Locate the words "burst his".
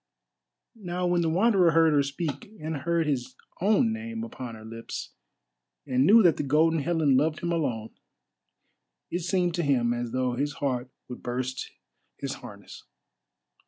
11.21-12.33